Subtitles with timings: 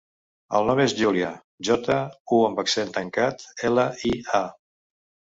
[0.59, 1.27] El nom és Júlia:
[1.67, 1.97] jota,
[2.37, 4.41] u amb accent tancat, ela, i, a.